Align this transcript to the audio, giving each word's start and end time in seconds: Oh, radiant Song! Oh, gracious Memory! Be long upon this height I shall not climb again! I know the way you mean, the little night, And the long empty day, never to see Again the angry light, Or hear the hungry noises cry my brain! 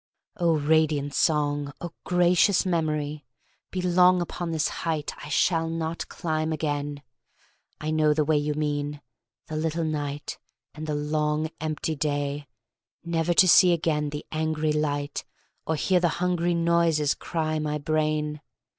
Oh, 0.37 0.55
radiant 0.57 1.13
Song! 1.13 1.73
Oh, 1.79 1.91
gracious 2.05 2.65
Memory! 2.65 3.23
Be 3.69 3.83
long 3.83 4.19
upon 4.19 4.49
this 4.49 4.67
height 4.81 5.13
I 5.23 5.29
shall 5.29 5.69
not 5.69 6.09
climb 6.09 6.51
again! 6.51 7.03
I 7.79 7.91
know 7.91 8.11
the 8.15 8.25
way 8.25 8.37
you 8.39 8.55
mean, 8.55 9.01
the 9.45 9.55
little 9.55 9.83
night, 9.83 10.39
And 10.73 10.87
the 10.87 10.95
long 10.95 11.51
empty 11.61 11.95
day, 11.95 12.47
never 13.05 13.35
to 13.35 13.47
see 13.47 13.73
Again 13.73 14.09
the 14.09 14.25
angry 14.31 14.73
light, 14.73 15.23
Or 15.67 15.75
hear 15.75 15.99
the 15.99 16.09
hungry 16.17 16.55
noises 16.55 17.13
cry 17.13 17.59
my 17.59 17.77
brain! 17.77 18.41